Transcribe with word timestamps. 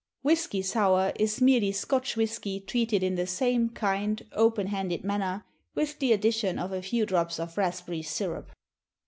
WHISKY 0.23 0.63
SOUR 0.63 1.13
is 1.19 1.41
merely 1.41 1.71
Scotch 1.71 2.15
whisky 2.17 2.59
treated 2.59 3.03
in 3.03 3.13
the 3.13 3.27
same 3.27 3.69
kind, 3.69 4.25
open 4.31 4.65
handed 4.65 5.03
manner, 5.03 5.45
with 5.75 5.99
the 5.99 6.11
addition 6.11 6.57
of 6.57 6.71
a 6.71 6.81
few 6.81 7.05
drops 7.05 7.39
of 7.39 7.55
raspberry 7.55 8.01
syrup. 8.01 8.49